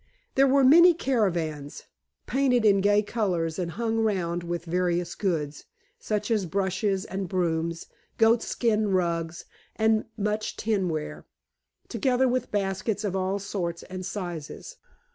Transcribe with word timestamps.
There 0.33 0.47
were 0.47 0.63
many 0.63 0.95
caravans, 0.95 1.83
painted 2.25 2.65
in 2.65 2.81
gay 2.81 3.03
colors 3.03 3.59
and 3.59 3.69
hung 3.69 3.99
round 3.99 4.41
with 4.41 4.65
various 4.65 5.13
goods, 5.13 5.65
such 5.99 6.31
as 6.31 6.47
brushes 6.47 7.05
and 7.05 7.29
brooms, 7.29 7.85
goat 8.17 8.41
skin 8.41 8.87
rugs, 8.89 9.45
and 9.75 10.05
much 10.17 10.57
tinware, 10.57 11.27
together 11.87 12.27
with 12.27 12.49
baskets 12.49 13.03
of 13.03 13.15
all 13.15 13.37
sorts 13.37 13.83
and 13.83 14.03
sizes. 14.03 14.77